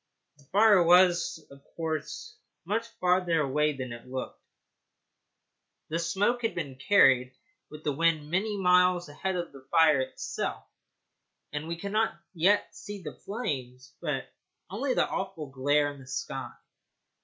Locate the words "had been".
6.41-6.75